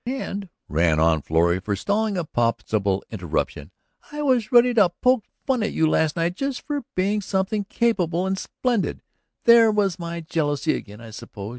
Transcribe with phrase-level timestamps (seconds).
[0.07, 3.69] "And," ran on Florrie, forestalling a possible interruption,
[4.11, 8.25] "I was ready to poke fun at you last night just for being something capable
[8.25, 8.31] and...
[8.31, 9.03] and splendid.
[9.43, 11.49] There was my jealousy again, I suppose.